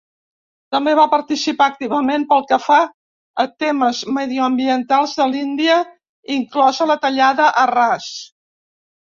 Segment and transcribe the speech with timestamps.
[0.75, 2.79] També va participar activament pel que fa
[3.45, 5.77] a temes mediambientals de l'Índia,
[6.41, 8.11] inclosa la tallada a ras.